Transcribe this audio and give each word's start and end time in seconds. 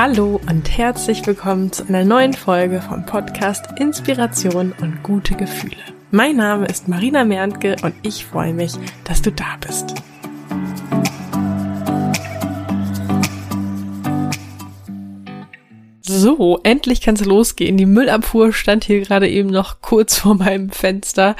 Hallo 0.00 0.40
und 0.48 0.78
herzlich 0.78 1.26
willkommen 1.26 1.72
zu 1.72 1.82
einer 1.88 2.04
neuen 2.04 2.32
Folge 2.32 2.80
vom 2.80 3.04
Podcast 3.04 3.66
Inspiration 3.80 4.72
und 4.80 5.02
gute 5.02 5.34
Gefühle. 5.34 5.74
Mein 6.12 6.36
Name 6.36 6.66
ist 6.66 6.86
Marina 6.86 7.24
Merntke 7.24 7.74
und 7.82 7.96
ich 8.02 8.24
freue 8.24 8.54
mich, 8.54 8.74
dass 9.02 9.22
du 9.22 9.32
da 9.32 9.56
bist. 9.60 9.96
So, 16.02 16.60
endlich 16.62 17.00
kann 17.00 17.16
es 17.16 17.24
losgehen. 17.24 17.76
Die 17.76 17.84
Müllabfuhr 17.84 18.52
stand 18.52 18.84
hier 18.84 19.00
gerade 19.00 19.28
eben 19.28 19.50
noch 19.50 19.80
kurz 19.80 20.18
vor 20.18 20.36
meinem 20.36 20.70
Fenster, 20.70 21.34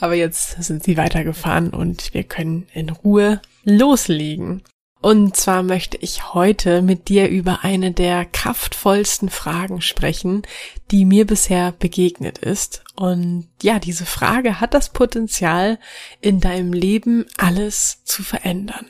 aber 0.00 0.14
jetzt 0.14 0.60
sind 0.60 0.82
sie 0.82 0.96
weitergefahren 0.96 1.70
und 1.70 2.12
wir 2.12 2.24
können 2.24 2.66
in 2.74 2.90
Ruhe 2.90 3.40
loslegen. 3.62 4.64
Und 5.02 5.34
zwar 5.34 5.62
möchte 5.62 5.96
ich 5.96 6.34
heute 6.34 6.82
mit 6.82 7.08
dir 7.08 7.28
über 7.28 7.60
eine 7.62 7.92
der 7.92 8.26
kraftvollsten 8.26 9.30
Fragen 9.30 9.80
sprechen, 9.80 10.42
die 10.90 11.06
mir 11.06 11.26
bisher 11.26 11.72
begegnet 11.72 12.36
ist. 12.38 12.84
Und 12.96 13.48
ja, 13.62 13.78
diese 13.78 14.04
Frage 14.04 14.60
hat 14.60 14.74
das 14.74 14.90
Potenzial, 14.90 15.78
in 16.20 16.40
deinem 16.40 16.74
Leben 16.74 17.24
alles 17.38 18.04
zu 18.04 18.22
verändern. 18.22 18.86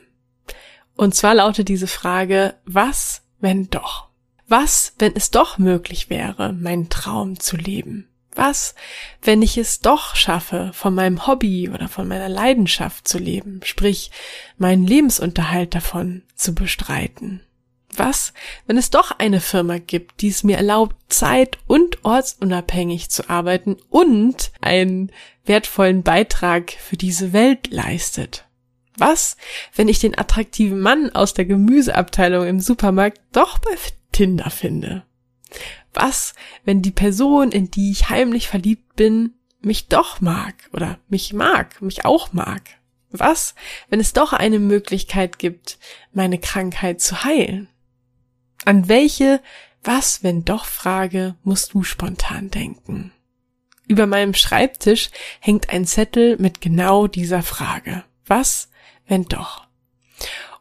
Und 0.96 1.14
zwar 1.14 1.34
lautet 1.36 1.68
diese 1.68 1.86
Frage, 1.86 2.54
was, 2.64 3.22
wenn 3.38 3.70
doch? 3.70 4.08
Was, 4.48 4.94
wenn 4.98 5.14
es 5.14 5.30
doch 5.30 5.58
möglich 5.58 6.10
wäre, 6.10 6.52
meinen 6.52 6.88
Traum 6.88 7.38
zu 7.38 7.56
leben? 7.56 8.09
Was, 8.34 8.74
wenn 9.22 9.42
ich 9.42 9.58
es 9.58 9.80
doch 9.80 10.14
schaffe, 10.14 10.70
von 10.72 10.94
meinem 10.94 11.26
Hobby 11.26 11.68
oder 11.68 11.88
von 11.88 12.06
meiner 12.06 12.28
Leidenschaft 12.28 13.08
zu 13.08 13.18
leben, 13.18 13.60
sprich 13.64 14.10
meinen 14.56 14.86
Lebensunterhalt 14.86 15.74
davon 15.74 16.22
zu 16.36 16.54
bestreiten? 16.54 17.42
Was, 17.96 18.32
wenn 18.66 18.76
es 18.76 18.90
doch 18.90 19.18
eine 19.18 19.40
Firma 19.40 19.78
gibt, 19.78 20.20
die 20.20 20.28
es 20.28 20.44
mir 20.44 20.56
erlaubt, 20.56 20.94
zeit- 21.12 21.58
und 21.66 22.04
ortsunabhängig 22.04 23.10
zu 23.10 23.28
arbeiten 23.28 23.76
und 23.88 24.52
einen 24.60 25.10
wertvollen 25.44 26.04
Beitrag 26.04 26.70
für 26.70 26.96
diese 26.96 27.32
Welt 27.32 27.68
leistet? 27.70 28.46
Was, 28.96 29.36
wenn 29.74 29.88
ich 29.88 29.98
den 29.98 30.16
attraktiven 30.16 30.78
Mann 30.80 31.10
aus 31.14 31.34
der 31.34 31.46
Gemüseabteilung 31.46 32.46
im 32.46 32.60
Supermarkt 32.60 33.20
doch 33.32 33.58
bei 33.58 33.72
Tinder 34.12 34.50
finde? 34.50 35.04
Was, 35.92 36.34
wenn 36.64 36.82
die 36.82 36.90
Person, 36.90 37.52
in 37.52 37.70
die 37.70 37.90
ich 37.90 38.10
heimlich 38.10 38.48
verliebt 38.48 38.96
bin, 38.96 39.34
mich 39.60 39.88
doch 39.88 40.20
mag 40.20 40.54
oder 40.72 40.98
mich 41.08 41.32
mag, 41.32 41.82
mich 41.82 42.04
auch 42.04 42.32
mag? 42.32 42.62
Was, 43.10 43.54
wenn 43.88 44.00
es 44.00 44.12
doch 44.12 44.32
eine 44.32 44.60
Möglichkeit 44.60 45.38
gibt, 45.38 45.78
meine 46.12 46.38
Krankheit 46.38 47.00
zu 47.00 47.24
heilen? 47.24 47.68
An 48.64 48.88
welche 48.88 49.40
Was, 49.82 50.22
wenn 50.22 50.44
doch 50.44 50.66
Frage 50.66 51.36
musst 51.42 51.72
du 51.72 51.82
spontan 51.82 52.50
denken? 52.50 53.12
Über 53.88 54.06
meinem 54.06 54.34
Schreibtisch 54.34 55.10
hängt 55.40 55.70
ein 55.70 55.86
Zettel 55.86 56.36
mit 56.38 56.60
genau 56.60 57.06
dieser 57.06 57.42
Frage. 57.42 58.04
Was, 58.26 58.68
wenn 59.08 59.24
doch? 59.24 59.66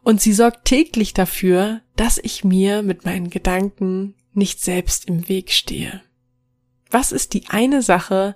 Und 0.01 0.21
sie 0.21 0.33
sorgt 0.33 0.65
täglich 0.65 1.13
dafür, 1.13 1.81
dass 1.95 2.17
ich 2.17 2.43
mir 2.43 2.81
mit 2.81 3.05
meinen 3.05 3.29
Gedanken 3.29 4.15
nicht 4.33 4.61
selbst 4.61 5.05
im 5.05 5.27
Weg 5.27 5.51
stehe. 5.51 6.01
Was 6.91 7.11
ist 7.11 7.33
die 7.33 7.47
eine 7.49 7.81
Sache, 7.81 8.35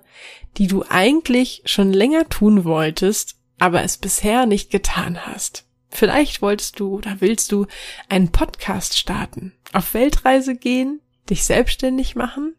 die 0.56 0.66
du 0.66 0.84
eigentlich 0.88 1.62
schon 1.64 1.92
länger 1.92 2.28
tun 2.28 2.64
wolltest, 2.64 3.36
aber 3.58 3.82
es 3.82 3.98
bisher 3.98 4.46
nicht 4.46 4.70
getan 4.70 5.26
hast? 5.26 5.64
Vielleicht 5.88 6.42
wolltest 6.42 6.80
du 6.80 6.96
oder 6.96 7.20
willst 7.20 7.52
du 7.52 7.66
einen 8.08 8.30
Podcast 8.30 8.98
starten, 8.98 9.52
auf 9.72 9.94
Weltreise 9.94 10.56
gehen, 10.56 11.00
dich 11.30 11.44
selbstständig 11.44 12.16
machen? 12.16 12.56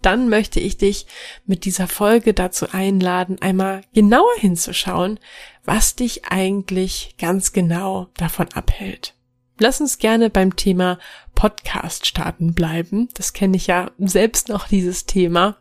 Dann 0.00 0.28
möchte 0.28 0.58
ich 0.58 0.78
dich 0.78 1.06
mit 1.46 1.64
dieser 1.64 1.86
Folge 1.86 2.34
dazu 2.34 2.66
einladen, 2.70 3.40
einmal 3.40 3.82
genauer 3.94 4.34
hinzuschauen, 4.36 5.20
was 5.64 5.94
dich 5.94 6.24
eigentlich 6.24 7.14
ganz 7.18 7.52
genau 7.52 8.08
davon 8.16 8.48
abhält. 8.52 9.14
Lass 9.62 9.80
uns 9.80 9.98
gerne 9.98 10.28
beim 10.28 10.56
Thema 10.56 10.98
Podcast 11.36 12.08
starten 12.08 12.52
bleiben. 12.52 13.08
Das 13.14 13.32
kenne 13.32 13.56
ich 13.56 13.68
ja 13.68 13.92
selbst 13.96 14.48
noch, 14.48 14.66
dieses 14.66 15.06
Thema. 15.06 15.56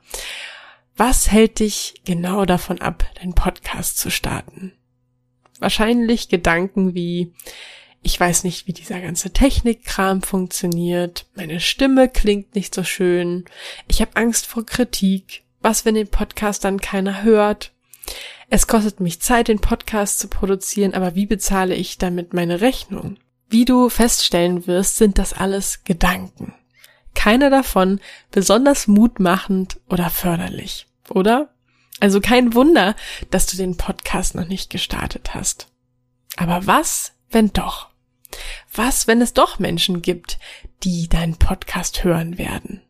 Was 0.98 1.32
hält 1.32 1.60
dich 1.60 2.02
genau 2.04 2.46
davon 2.46 2.82
ab, 2.82 3.06
deinen 3.20 3.36
Podcast 3.36 4.00
zu 4.00 4.10
starten? 4.10 4.74
Wahrscheinlich 5.60 6.30
Gedanken 6.30 6.96
wie, 6.96 7.32
ich 8.02 8.20
weiß 8.20 8.44
nicht, 8.44 8.66
wie 8.66 8.74
dieser 8.74 9.00
ganze 9.02 9.34
Technikkram 9.34 10.24
funktioniert, 10.24 11.28
meine 11.36 11.60
Stimme 11.60 12.10
klingt 12.10 12.56
nicht 12.56 12.74
so 12.74 12.84
schön, 12.84 13.46
ich 13.88 14.02
habe 14.02 14.16
Angst 14.16 14.48
vor 14.48 14.66
Kritik, 14.66 15.44
was, 15.62 15.86
wenn 15.86 15.94
den 15.94 16.08
Podcast 16.08 16.66
dann 16.66 16.82
keiner 16.82 17.22
hört? 17.22 17.72
Es 18.50 18.66
kostet 18.66 19.00
mich 19.00 19.22
Zeit, 19.22 19.48
den 19.48 19.62
Podcast 19.62 20.18
zu 20.18 20.28
produzieren, 20.28 20.96
aber 20.96 21.14
wie 21.14 21.28
bezahle 21.28 21.76
ich 21.76 22.00
damit 22.00 22.34
meine 22.34 22.62
Rechnung? 22.62 23.18
Wie 23.52 23.66
du 23.66 23.90
feststellen 23.90 24.66
wirst, 24.66 24.96
sind 24.96 25.18
das 25.18 25.34
alles 25.34 25.84
Gedanken. 25.84 26.54
Keiner 27.14 27.50
davon 27.50 28.00
besonders 28.32 28.88
mutmachend 28.88 29.78
oder 29.90 30.10
förderlich, 30.10 30.88
oder? 31.10 31.50
Also 32.00 32.22
kein 32.22 32.54
Wunder, 32.54 32.96
dass 33.30 33.48
du 33.48 33.58
den 33.58 33.76
Podcast 33.76 34.36
noch 34.36 34.48
nicht 34.48 34.70
gestartet 34.70 35.36
hast. 35.36 35.68
Aber 36.38 36.66
was, 36.66 37.12
wenn 37.30 37.52
doch? 37.52 37.90
Was, 38.74 39.08
wenn 39.08 39.22
es 39.22 39.34
doch 39.34 39.60
Menschen 39.60 40.02
gibt, 40.02 40.40
die 40.84 41.10
deinen 41.10 41.36
Podcast 41.36 42.06
hören 42.06 42.38
werden? 42.38 42.82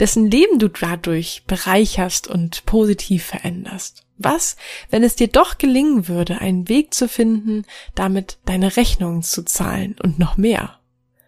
Dessen 0.00 0.30
Leben 0.30 0.58
du 0.58 0.68
dadurch 0.68 1.44
bereicherst 1.46 2.28
und 2.28 2.64
positiv 2.64 3.26
veränderst? 3.26 4.06
Was, 4.22 4.56
wenn 4.90 5.02
es 5.02 5.16
dir 5.16 5.28
doch 5.28 5.58
gelingen 5.58 6.08
würde, 6.08 6.40
einen 6.40 6.68
Weg 6.68 6.94
zu 6.94 7.08
finden, 7.08 7.64
damit 7.94 8.38
deine 8.44 8.76
Rechnungen 8.76 9.22
zu 9.22 9.44
zahlen 9.44 9.96
und 10.02 10.18
noch 10.18 10.36
mehr? 10.36 10.78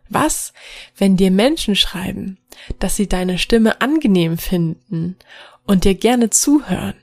Was, 0.08 0.52
wenn 0.96 1.16
dir 1.16 1.30
Menschen 1.30 1.76
schreiben, 1.76 2.38
dass 2.78 2.96
sie 2.96 3.08
deine 3.08 3.38
Stimme 3.38 3.80
angenehm 3.80 4.38
finden 4.38 5.16
und 5.66 5.84
dir 5.84 5.94
gerne 5.94 6.30
zuhören? 6.30 6.94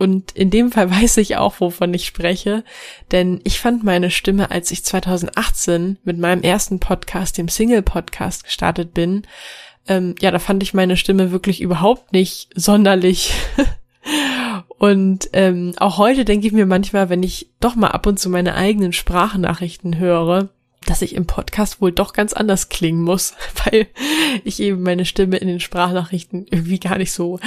Und 0.00 0.32
in 0.32 0.50
dem 0.50 0.72
Fall 0.72 0.90
weiß 1.02 1.18
ich 1.18 1.36
auch, 1.36 1.60
wovon 1.60 1.92
ich 1.92 2.06
spreche, 2.06 2.64
denn 3.12 3.40
ich 3.44 3.60
fand 3.60 3.84
meine 3.84 4.10
Stimme, 4.10 4.50
als 4.50 4.70
ich 4.70 4.84
2018 4.84 5.98
mit 6.04 6.18
meinem 6.18 6.42
ersten 6.42 6.80
Podcast, 6.80 7.38
dem 7.38 7.48
Single-Podcast, 7.48 8.44
gestartet 8.44 8.94
bin, 8.94 9.26
ähm, 9.88 10.14
ja, 10.20 10.30
da 10.30 10.38
fand 10.38 10.62
ich 10.62 10.74
meine 10.74 10.96
Stimme 10.96 11.32
wirklich 11.32 11.60
überhaupt 11.60 12.12
nicht 12.12 12.50
sonderlich 12.54 13.32
Und 14.78 15.28
ähm, 15.32 15.74
auch 15.78 15.98
heute 15.98 16.24
denke 16.24 16.46
ich 16.46 16.52
mir 16.52 16.66
manchmal, 16.66 17.10
wenn 17.10 17.22
ich 17.22 17.50
doch 17.60 17.74
mal 17.76 17.88
ab 17.88 18.06
und 18.06 18.18
zu 18.18 18.30
meine 18.30 18.54
eigenen 18.54 18.92
Sprachnachrichten 18.92 19.98
höre, 19.98 20.48
dass 20.86 21.02
ich 21.02 21.14
im 21.14 21.26
Podcast 21.26 21.82
wohl 21.82 21.92
doch 21.92 22.14
ganz 22.14 22.32
anders 22.32 22.68
klingen 22.70 23.02
muss, 23.02 23.34
weil 23.64 23.86
ich 24.44 24.60
eben 24.60 24.82
meine 24.82 25.04
Stimme 25.04 25.36
in 25.36 25.48
den 25.48 25.60
Sprachnachrichten 25.60 26.46
irgendwie 26.50 26.80
gar 26.80 26.98
nicht 26.98 27.12
so 27.12 27.38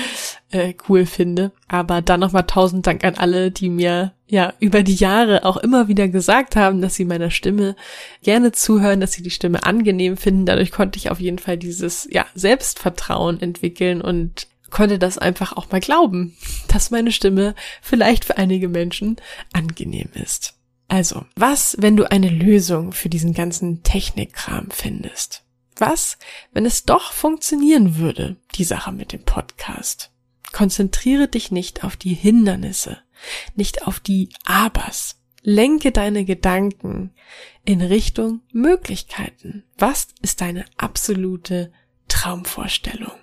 äh, 0.51 0.73
cool 0.87 1.05
finde. 1.05 1.51
Aber 1.67 2.01
dann 2.01 2.19
nochmal 2.19 2.45
tausend 2.45 2.85
Dank 2.85 3.03
an 3.03 3.15
alle, 3.15 3.49
die 3.49 3.69
mir 3.69 4.13
ja 4.27 4.53
über 4.59 4.83
die 4.83 4.95
Jahre 4.95 5.45
auch 5.45 5.57
immer 5.57 5.87
wieder 5.87 6.07
gesagt 6.07 6.55
haben, 6.55 6.81
dass 6.81 6.95
sie 6.95 7.05
meiner 7.05 7.31
Stimme 7.31 7.75
gerne 8.21 8.51
zuhören, 8.51 9.01
dass 9.01 9.13
sie 9.13 9.23
die 9.23 9.31
Stimme 9.31 9.63
angenehm 9.63 10.17
finden. 10.17 10.45
Dadurch 10.45 10.71
konnte 10.71 10.97
ich 10.97 11.09
auf 11.09 11.19
jeden 11.19 11.39
Fall 11.39 11.57
dieses 11.57 12.07
ja 12.11 12.25
Selbstvertrauen 12.35 13.41
entwickeln 13.41 14.01
und 14.01 14.47
konnte 14.73 14.99
das 14.99 15.17
einfach 15.17 15.53
auch 15.55 15.71
mal 15.71 15.79
glauben, 15.79 16.35
dass 16.67 16.91
meine 16.91 17.11
Stimme 17.11 17.55
vielleicht 17.81 18.25
für 18.25 18.37
einige 18.37 18.67
Menschen 18.67 19.17
angenehm 19.53 20.09
ist. 20.15 20.55
Also, 20.87 21.25
was, 21.35 21.77
wenn 21.79 21.95
du 21.95 22.11
eine 22.11 22.29
Lösung 22.29 22.91
für 22.91 23.07
diesen 23.07 23.33
ganzen 23.33 23.83
Technikkram 23.83 24.69
findest? 24.71 25.43
Was, 25.77 26.17
wenn 26.51 26.65
es 26.65 26.85
doch 26.85 27.13
funktionieren 27.13 27.97
würde, 27.97 28.35
die 28.55 28.63
Sache 28.63 28.91
mit 28.91 29.13
dem 29.13 29.23
Podcast? 29.23 30.11
Konzentriere 30.51 31.27
dich 31.27 31.51
nicht 31.51 31.83
auf 31.83 31.95
die 31.95 32.13
Hindernisse, 32.13 32.97
nicht 33.55 33.87
auf 33.87 33.99
die 33.99 34.29
Abers. 34.43 35.19
Lenke 35.41 35.91
deine 35.91 36.25
Gedanken 36.25 37.11
in 37.63 37.81
Richtung 37.81 38.41
Möglichkeiten. 38.51 39.65
Was 39.77 40.07
ist 40.21 40.41
deine 40.41 40.65
absolute 40.77 41.71
Traumvorstellung? 42.07 43.22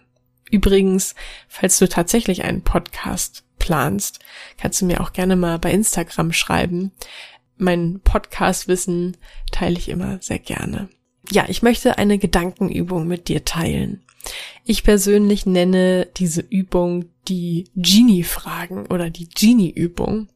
Übrigens, 0.51 1.15
falls 1.49 1.79
du 1.79 1.89
tatsächlich 1.89 2.45
einen 2.45 2.63
Podcast 2.63 3.45
planst, 3.59 4.21
kannst 4.59 4.81
du 4.81 4.87
mir 4.87 5.01
auch 5.01 5.13
gerne 5.13 5.37
mal 5.37 5.59
bei 5.59 5.71
Instagram 5.73 6.33
schreiben. 6.33 6.93
Mein 7.57 8.01
Podcast-Wissen 8.03 9.17
teile 9.53 9.79
ich 9.79 9.89
immer 9.89 10.19
sehr 10.21 10.39
gerne. 10.39 10.89
Ja, 11.31 11.45
ich 11.49 11.63
möchte 11.63 11.99
eine 11.99 12.19
Gedankenübung 12.19 13.07
mit 13.07 13.29
dir 13.29 13.45
teilen. 13.45 14.03
Ich 14.65 14.83
persönlich 14.83 15.47
nenne 15.47 16.09
diese 16.17 16.41
Übung 16.41 17.07
die 17.29 17.71
Genie-Fragen 17.77 18.87
oder 18.87 19.11
die 19.11 19.29
Genie-Übung. 19.29 20.29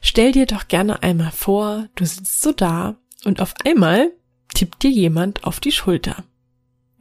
Stell 0.00 0.32
dir 0.32 0.46
doch 0.46 0.68
gerne 0.68 1.02
einmal 1.02 1.32
vor, 1.32 1.88
du 1.94 2.04
sitzt 2.04 2.42
so 2.42 2.52
da 2.52 2.96
und 3.24 3.40
auf 3.40 3.54
einmal 3.64 4.12
tippt 4.54 4.82
dir 4.82 4.90
jemand 4.90 5.44
auf 5.44 5.60
die 5.60 5.72
Schulter. 5.72 6.24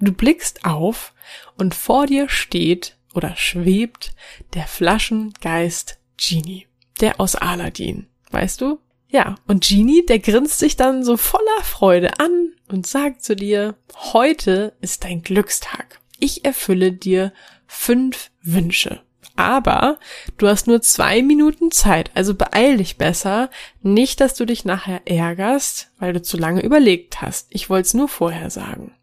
Du 0.04 0.12
blickst 0.12 0.66
auf 0.66 1.14
und 1.58 1.74
vor 1.74 2.08
dir 2.08 2.28
steht 2.28 2.98
oder 3.14 3.38
schwebt 3.38 4.12
der 4.54 4.68
Flaschengeist 4.68 5.98
Genie, 6.18 6.68
der 7.00 7.22
aus 7.22 7.36
Aladdin. 7.36 8.08
Weißt 8.30 8.60
du? 8.60 8.80
Ja, 9.08 9.36
und 9.48 9.66
Genie, 9.66 10.06
der 10.06 10.20
grinst 10.20 10.60
sich 10.60 10.76
dann 10.76 11.06
so 11.06 11.16
voller 11.16 11.64
Freude 11.64 12.20
an 12.20 12.52
und 12.68 12.86
sagt 12.86 13.24
zu 13.24 13.38
dir, 13.38 13.78
heute 14.12 14.74
ist 14.82 15.06
dein 15.06 15.22
Glückstag. 15.22 16.02
Ich 16.20 16.44
erfülle 16.44 16.92
dir 16.92 17.32
fünf 17.66 18.30
Wünsche. 18.42 19.02
Aber 19.38 20.00
du 20.38 20.50
hast 20.50 20.68
nur 20.68 20.82
zwei 20.82 21.22
Minuten 21.22 21.72
Zeit, 21.72 22.12
also 22.14 22.36
beeil 22.36 22.76
dich 22.76 22.98
besser. 22.98 23.50
Nicht, 23.82 24.20
dass 24.20 24.34
du 24.34 24.46
dich 24.46 24.66
nachher 24.66 25.02
ärgerst, 25.06 25.92
weil 25.98 26.12
du 26.12 26.22
zu 26.22 26.36
lange 26.36 26.62
überlegt 26.62 27.22
hast. 27.22 27.48
Ich 27.52 27.70
wollte 27.70 27.88
es 27.88 27.94
nur 27.94 28.10
vorher 28.10 28.50
sagen. 28.50 28.94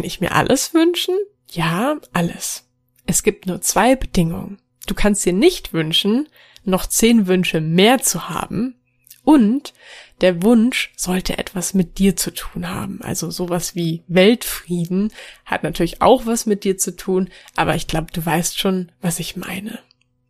Kann 0.00 0.06
ich 0.06 0.22
mir 0.22 0.32
alles 0.32 0.72
wünschen? 0.72 1.14
Ja, 1.50 1.98
alles. 2.14 2.64
Es 3.04 3.22
gibt 3.22 3.44
nur 3.44 3.60
zwei 3.60 3.96
Bedingungen. 3.96 4.56
Du 4.86 4.94
kannst 4.94 5.26
dir 5.26 5.34
nicht 5.34 5.74
wünschen, 5.74 6.26
noch 6.64 6.86
zehn 6.86 7.26
Wünsche 7.26 7.60
mehr 7.60 7.98
zu 7.98 8.30
haben 8.30 8.76
und 9.24 9.74
der 10.22 10.42
Wunsch 10.42 10.90
sollte 10.96 11.36
etwas 11.36 11.74
mit 11.74 11.98
dir 11.98 12.16
zu 12.16 12.32
tun 12.32 12.70
haben. 12.70 13.02
Also 13.02 13.30
sowas 13.30 13.74
wie 13.74 14.02
Weltfrieden 14.08 15.12
hat 15.44 15.64
natürlich 15.64 16.00
auch 16.00 16.24
was 16.24 16.46
mit 16.46 16.64
dir 16.64 16.78
zu 16.78 16.96
tun, 16.96 17.28
aber 17.54 17.74
ich 17.74 17.86
glaube, 17.86 18.06
du 18.10 18.24
weißt 18.24 18.58
schon, 18.58 18.90
was 19.02 19.20
ich 19.20 19.36
meine. 19.36 19.80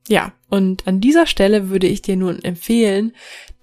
Ja, 0.08 0.32
und 0.48 0.88
an 0.88 1.00
dieser 1.00 1.26
Stelle 1.26 1.70
würde 1.70 1.86
ich 1.86 2.02
dir 2.02 2.16
nun 2.16 2.42
empfehlen, 2.42 3.12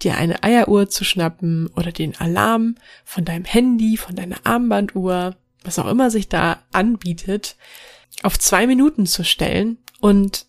dir 0.00 0.16
eine 0.16 0.42
Eieruhr 0.42 0.88
zu 0.88 1.04
schnappen 1.04 1.66
oder 1.76 1.92
den 1.92 2.16
Alarm 2.16 2.76
von 3.04 3.26
deinem 3.26 3.44
Handy, 3.44 3.98
von 3.98 4.16
deiner 4.16 4.46
Armbanduhr, 4.46 5.36
was 5.68 5.78
auch 5.78 5.90
immer 5.90 6.10
sich 6.10 6.28
da 6.28 6.62
anbietet, 6.72 7.56
auf 8.22 8.38
zwei 8.38 8.66
Minuten 8.66 9.04
zu 9.04 9.22
stellen 9.22 9.76
und 10.00 10.46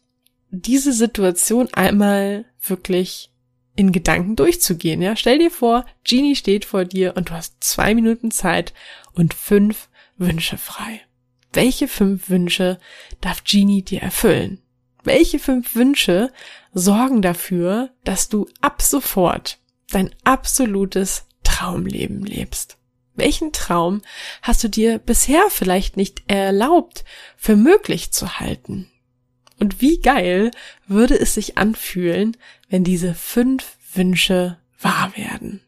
diese 0.50 0.94
Situation 0.94 1.68
einmal 1.74 2.46
wirklich 2.62 3.32
in 3.76 3.92
Gedanken 3.92 4.38
durchzugehen. 4.38 5.02
Ja, 5.02 5.18
stell 5.18 5.38
dir 5.38 5.52
vor, 5.52 5.86
Genie 6.06 6.38
steht 6.38 6.64
vor 6.64 6.86
dir 6.86 7.16
und 7.18 7.30
du 7.30 7.34
hast 7.34 7.62
zwei 7.62 7.94
Minuten 7.94 8.32
Zeit 8.32 8.74
und 9.14 9.34
fünf 9.34 9.90
Wünsche 10.18 10.58
frei. 10.58 11.02
Welche 11.52 11.90
fünf 11.90 12.30
Wünsche 12.30 12.80
darf 13.20 13.44
Genie 13.44 13.84
dir 13.84 14.02
erfüllen? 14.02 14.62
Welche 15.04 15.38
fünf 15.40 15.76
Wünsche 15.76 16.32
sorgen 16.74 17.22
dafür, 17.22 17.90
dass 18.06 18.30
du 18.30 18.48
ab 18.62 18.82
sofort 18.82 19.60
dein 19.92 20.16
absolutes 20.24 21.26
Traumleben 21.44 22.24
lebst? 22.24 22.79
Welchen 23.20 23.52
Traum 23.52 24.02
hast 24.42 24.64
du 24.64 24.70
dir 24.70 24.98
bisher 24.98 25.50
vielleicht 25.50 25.98
nicht 25.98 26.24
erlaubt, 26.28 27.04
für 27.38 27.56
möglich 27.56 28.12
zu 28.12 28.40
halten? 28.40 28.90
Und 29.60 29.82
wie 29.82 30.00
geil 30.00 30.52
würde 30.88 31.20
es 31.20 31.34
sich 31.34 31.58
anfühlen, 31.58 32.38
wenn 32.70 32.84
diese 32.84 33.14
fünf 33.14 33.78
Wünsche 33.94 34.58
wahr 34.80 35.12
werden? 35.16 35.62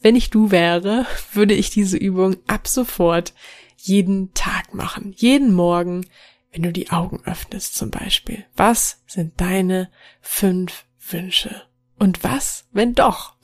Wenn 0.00 0.16
ich 0.16 0.30
du 0.30 0.50
wäre, 0.50 1.06
würde 1.32 1.54
ich 1.54 1.70
diese 1.70 1.96
Übung 1.96 2.36
ab 2.46 2.68
sofort 2.68 3.34
jeden 3.76 4.32
Tag 4.32 4.74
machen. 4.74 5.12
Jeden 5.16 5.52
Morgen, 5.52 6.06
wenn 6.52 6.62
du 6.62 6.72
die 6.72 6.90
Augen 6.90 7.20
öffnest 7.24 7.74
zum 7.74 7.90
Beispiel. 7.90 8.44
Was 8.54 9.02
sind 9.06 9.40
deine 9.40 9.90
fünf 10.20 10.84
Wünsche? 11.10 11.62
Und 11.98 12.22
was, 12.22 12.66
wenn 12.72 12.94
doch? 12.94 13.34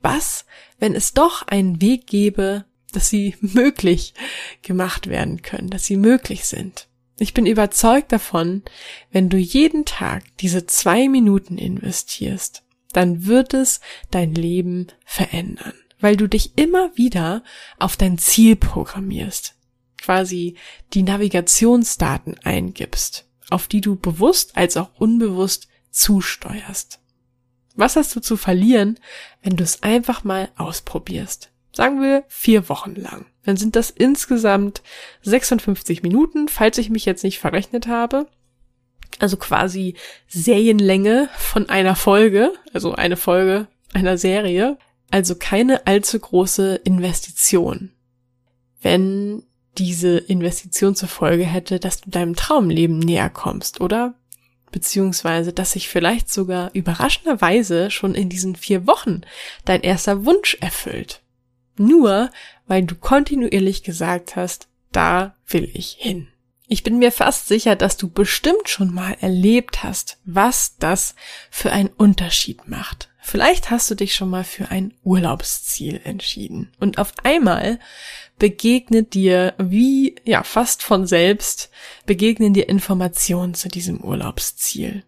Was, 0.00 0.44
wenn 0.80 0.94
es 0.94 1.14
doch 1.14 1.46
einen 1.46 1.80
Weg 1.80 2.08
gäbe, 2.08 2.64
dass 2.92 3.08
sie 3.08 3.36
möglich 3.40 4.14
gemacht 4.62 5.06
werden 5.06 5.42
können, 5.42 5.70
dass 5.70 5.84
sie 5.84 5.96
möglich 5.96 6.46
sind? 6.46 6.88
Ich 7.18 7.34
bin 7.34 7.44
überzeugt 7.44 8.12
davon, 8.12 8.62
wenn 9.12 9.28
du 9.28 9.36
jeden 9.36 9.84
Tag 9.84 10.24
diese 10.38 10.64
zwei 10.64 11.06
Minuten 11.06 11.58
investierst, 11.58 12.64
dann 12.92 13.26
wird 13.26 13.52
es 13.52 13.80
dein 14.10 14.34
Leben 14.34 14.86
verändern, 15.04 15.74
weil 16.00 16.16
du 16.16 16.28
dich 16.28 16.56
immer 16.56 16.96
wieder 16.96 17.44
auf 17.78 17.98
dein 17.98 18.16
Ziel 18.16 18.56
programmierst, 18.56 19.54
quasi 20.00 20.56
die 20.94 21.02
Navigationsdaten 21.02 22.38
eingibst, 22.38 23.28
auf 23.50 23.68
die 23.68 23.82
du 23.82 23.96
bewusst 23.96 24.56
als 24.56 24.78
auch 24.78 24.90
unbewusst 24.98 25.68
zusteuerst. 25.90 27.00
Was 27.76 27.96
hast 27.96 28.14
du 28.14 28.20
zu 28.20 28.36
verlieren, 28.36 28.98
wenn 29.42 29.56
du 29.56 29.64
es 29.64 29.82
einfach 29.82 30.24
mal 30.24 30.50
ausprobierst? 30.56 31.50
Sagen 31.72 32.02
wir 32.02 32.24
vier 32.28 32.68
Wochen 32.68 32.94
lang. 32.94 33.26
Dann 33.44 33.56
sind 33.56 33.76
das 33.76 33.90
insgesamt 33.90 34.82
56 35.22 36.02
Minuten, 36.02 36.48
falls 36.48 36.78
ich 36.78 36.90
mich 36.90 37.04
jetzt 37.04 37.24
nicht 37.24 37.38
verrechnet 37.38 37.86
habe. 37.86 38.26
Also 39.18 39.36
quasi 39.36 39.94
Serienlänge 40.28 41.28
von 41.36 41.68
einer 41.68 41.96
Folge, 41.96 42.52
also 42.72 42.94
eine 42.94 43.16
Folge 43.16 43.68
einer 43.92 44.18
Serie. 44.18 44.78
Also 45.10 45.34
keine 45.34 45.86
allzu 45.86 46.18
große 46.18 46.76
Investition. 46.76 47.92
Wenn 48.80 49.42
diese 49.78 50.18
Investition 50.18 50.94
zur 50.94 51.08
Folge 51.08 51.44
hätte, 51.44 51.80
dass 51.80 52.00
du 52.00 52.10
deinem 52.10 52.34
Traumleben 52.34 52.98
näher 52.98 53.30
kommst, 53.30 53.80
oder? 53.80 54.14
Beziehungsweise, 54.70 55.52
dass 55.52 55.72
sich 55.72 55.88
vielleicht 55.88 56.30
sogar 56.30 56.70
überraschenderweise 56.74 57.90
schon 57.90 58.14
in 58.14 58.28
diesen 58.28 58.56
vier 58.56 58.86
Wochen 58.86 59.22
dein 59.64 59.82
erster 59.82 60.24
Wunsch 60.24 60.56
erfüllt. 60.60 61.22
Nur 61.76 62.30
weil 62.66 62.84
du 62.84 62.94
kontinuierlich 62.94 63.82
gesagt 63.82 64.36
hast, 64.36 64.68
da 64.92 65.34
will 65.46 65.70
ich 65.74 65.96
hin. 65.98 66.28
Ich 66.68 66.84
bin 66.84 66.98
mir 66.98 67.10
fast 67.10 67.48
sicher, 67.48 67.74
dass 67.74 67.96
du 67.96 68.08
bestimmt 68.08 68.68
schon 68.68 68.94
mal 68.94 69.16
erlebt 69.20 69.82
hast, 69.82 70.18
was 70.24 70.76
das 70.78 71.16
für 71.50 71.72
einen 71.72 71.88
Unterschied 71.88 72.68
macht. 72.68 73.09
Vielleicht 73.22 73.70
hast 73.70 73.90
du 73.90 73.94
dich 73.94 74.14
schon 74.14 74.30
mal 74.30 74.44
für 74.44 74.70
ein 74.70 74.94
Urlaubsziel 75.04 76.00
entschieden 76.04 76.72
und 76.80 76.98
auf 76.98 77.12
einmal 77.22 77.78
begegnet 78.38 79.14
dir 79.14 79.54
wie, 79.58 80.16
ja, 80.24 80.42
fast 80.42 80.82
von 80.82 81.06
selbst, 81.06 81.70
begegnen 82.06 82.54
dir 82.54 82.68
Informationen 82.68 83.54
zu 83.54 83.68
diesem 83.68 84.00
Urlaubsziel. 84.00 85.04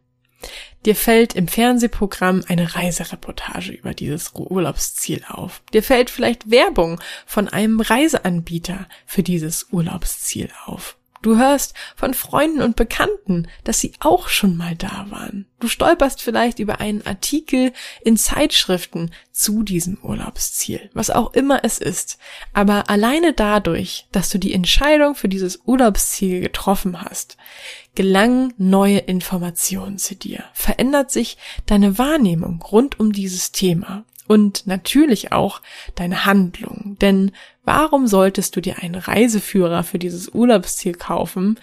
Dir 0.85 0.97
fällt 0.97 1.35
im 1.35 1.47
Fernsehprogramm 1.47 2.43
eine 2.49 2.75
Reisereportage 2.75 3.73
über 3.73 3.95
dieses 3.95 4.33
Urlaubsziel 4.35 5.23
auf. 5.29 5.63
Dir 5.73 5.83
fällt 5.83 6.11
vielleicht 6.11 6.51
Werbung 6.51 7.01
von 7.25 7.49
einem 7.49 7.81
Reiseanbieter 7.81 8.89
für 9.07 9.23
dieses 9.23 9.69
Urlaubsziel 9.71 10.51
auf. 10.67 10.97
Du 11.23 11.37
hörst 11.37 11.75
von 11.95 12.15
Freunden 12.15 12.61
und 12.61 12.75
Bekannten, 12.75 13.47
dass 13.63 13.81
sie 13.81 13.93
auch 14.01 14.29
schon 14.29 14.57
mal 14.57 14.75
da 14.75 15.07
waren. 15.09 15.47
Du 15.61 15.69
stolperst 15.69 16.21
vielleicht 16.21 16.59
über 16.59 16.81
einen 16.81 17.07
Artikel 17.07 17.73
in 18.05 18.17
Zeitschriften 18.17 19.13
zu 19.31 19.63
diesem 19.63 19.99
Urlaubsziel, 20.03 20.91
was 20.93 21.11
auch 21.11 21.33
immer 21.35 21.61
es 21.63 21.79
ist. 21.79 22.19
Aber 22.53 22.91
alleine 22.91 23.33
dadurch, 23.33 24.07
dass 24.11 24.31
du 24.31 24.39
die 24.39 24.53
Entscheidung 24.53 25.15
für 25.15 25.29
dieses 25.29 25.61
Urlaubsziel 25.65 26.41
getroffen 26.41 27.01
hast, 27.01 27.37
gelangen 27.95 28.53
neue 28.59 28.99
Informationen 28.99 29.99
zu 29.99 30.17
dir, 30.17 30.45
verändert 30.55 31.13
sich 31.13 31.39
deine 31.67 31.99
Wahrnehmung 31.99 32.61
rund 32.63 32.99
um 32.99 33.13
dieses 33.13 33.53
Thema 33.53 34.05
und 34.27 34.67
natürlich 34.67 35.31
auch 35.33 35.61
deine 35.95 36.25
Handlung. 36.25 36.97
Denn 37.01 37.33
warum 37.65 38.07
solltest 38.07 38.57
du 38.57 38.61
dir 38.61 38.79
einen 38.79 38.97
Reiseführer 38.97 39.85
für 39.85 39.99
dieses 39.99 40.29
Urlaubsziel 40.29 40.95
kaufen, 40.95 41.59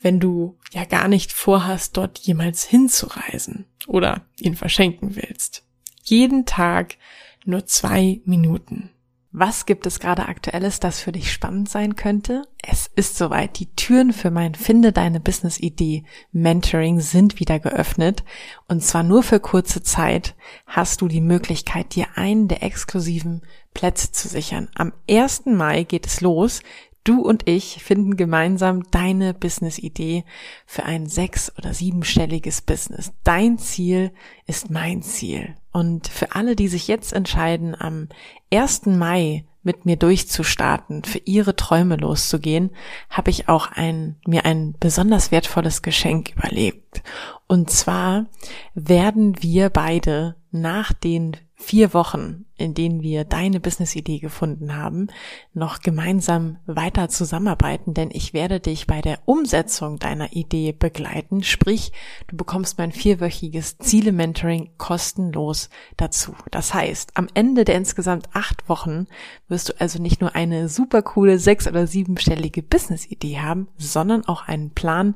wenn 0.00 0.20
du 0.20 0.58
ja 0.72 0.84
gar 0.84 1.08
nicht 1.08 1.32
vorhast, 1.32 1.96
dort 1.96 2.18
jemals 2.18 2.64
hinzureisen 2.64 3.66
oder 3.86 4.26
ihn 4.38 4.56
verschenken 4.56 5.16
willst? 5.16 5.64
Jeden 6.02 6.46
Tag 6.46 6.96
nur 7.44 7.66
zwei 7.66 8.20
Minuten. 8.24 8.90
Was 9.34 9.64
gibt 9.64 9.86
es 9.86 9.98
gerade 9.98 10.28
aktuelles, 10.28 10.78
das 10.78 11.00
für 11.00 11.10
dich 11.10 11.32
spannend 11.32 11.70
sein 11.70 11.96
könnte? 11.96 12.42
Es 12.62 12.90
ist 12.94 13.16
soweit. 13.16 13.58
Die 13.58 13.74
Türen 13.74 14.12
für 14.12 14.30
mein 14.30 14.54
Finde 14.54 14.92
deine 14.92 15.20
Business 15.20 15.58
Idee 15.58 16.04
Mentoring 16.32 17.00
sind 17.00 17.40
wieder 17.40 17.58
geöffnet. 17.58 18.24
Und 18.68 18.84
zwar 18.84 19.02
nur 19.02 19.22
für 19.22 19.40
kurze 19.40 19.82
Zeit 19.82 20.34
hast 20.66 21.00
du 21.00 21.08
die 21.08 21.22
Möglichkeit, 21.22 21.94
dir 21.94 22.08
einen 22.14 22.46
der 22.46 22.62
exklusiven 22.62 23.40
Plätze 23.72 24.12
zu 24.12 24.28
sichern. 24.28 24.68
Am 24.74 24.92
1. 25.08 25.46
Mai 25.46 25.84
geht 25.84 26.06
es 26.06 26.20
los. 26.20 26.60
Du 27.04 27.20
und 27.22 27.48
ich 27.48 27.82
finden 27.82 28.16
gemeinsam 28.16 28.84
deine 28.90 29.34
Business-Idee 29.34 30.24
für 30.66 30.84
ein 30.84 31.06
sechs- 31.06 31.52
oder 31.58 31.74
siebenstelliges 31.74 32.62
Business. 32.62 33.12
Dein 33.24 33.58
Ziel 33.58 34.12
ist 34.46 34.70
mein 34.70 35.02
Ziel. 35.02 35.56
Und 35.72 36.06
für 36.06 36.34
alle, 36.34 36.54
die 36.54 36.68
sich 36.68 36.86
jetzt 36.86 37.12
entscheiden, 37.12 37.74
am 37.74 38.08
1. 38.52 38.86
Mai 38.86 39.44
mit 39.64 39.84
mir 39.84 39.96
durchzustarten, 39.96 41.04
für 41.04 41.18
ihre 41.24 41.56
Träume 41.56 41.96
loszugehen, 41.96 42.70
habe 43.08 43.30
ich 43.30 43.48
auch 43.48 43.70
ein, 43.72 44.16
mir 44.26 44.44
ein 44.44 44.74
besonders 44.78 45.30
wertvolles 45.30 45.82
Geschenk 45.82 46.32
überlegt. 46.36 47.02
Und 47.46 47.70
zwar 47.70 48.26
werden 48.74 49.42
wir 49.42 49.70
beide 49.70 50.36
nach 50.50 50.92
den 50.92 51.36
vier 51.54 51.94
Wochen 51.94 52.44
in 52.62 52.74
denen 52.74 53.02
wir 53.02 53.24
deine 53.24 53.60
Business-Idee 53.60 54.18
gefunden 54.18 54.76
haben, 54.76 55.08
noch 55.52 55.80
gemeinsam 55.80 56.58
weiter 56.66 57.08
zusammenarbeiten, 57.08 57.92
denn 57.92 58.10
ich 58.12 58.32
werde 58.32 58.60
dich 58.60 58.86
bei 58.86 59.00
der 59.00 59.18
Umsetzung 59.24 59.98
deiner 59.98 60.32
Idee 60.32 60.72
begleiten. 60.72 61.42
Sprich, 61.42 61.92
du 62.28 62.36
bekommst 62.36 62.78
mein 62.78 62.92
vierwöchiges 62.92 63.78
Ziele-Mentoring 63.78 64.70
kostenlos 64.78 65.68
dazu. 65.96 66.34
Das 66.50 66.72
heißt, 66.72 67.16
am 67.16 67.26
Ende 67.34 67.64
der 67.64 67.76
insgesamt 67.76 68.28
acht 68.32 68.68
Wochen 68.68 69.06
wirst 69.48 69.68
du 69.68 69.80
also 69.80 70.00
nicht 70.00 70.20
nur 70.20 70.34
eine 70.34 70.68
super 70.68 71.02
coole 71.02 71.38
sechs- 71.38 71.66
oder 71.68 71.86
siebenstellige 71.86 72.62
Business-Idee 72.62 73.40
haben, 73.40 73.68
sondern 73.76 74.24
auch 74.24 74.46
einen 74.46 74.70
Plan, 74.70 75.14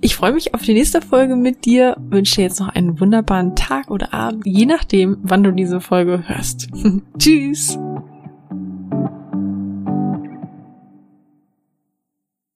Ich 0.00 0.14
freue 0.14 0.32
mich 0.32 0.54
auf 0.54 0.62
die 0.62 0.74
nächste 0.74 1.00
Folge 1.00 1.36
mit 1.36 1.64
dir, 1.64 1.96
wünsche 1.98 2.36
dir 2.36 2.42
jetzt 2.42 2.60
noch 2.60 2.68
einen 2.68 3.00
wunderbaren 3.00 3.56
Tag 3.56 3.90
oder 3.90 4.12
Abend, 4.12 4.46
je 4.46 4.66
nachdem, 4.66 5.18
wann 5.22 5.42
du 5.42 5.52
diese 5.52 5.80
Folge 5.80 6.22
hörst. 6.26 6.68
Tschüss! 7.18 7.78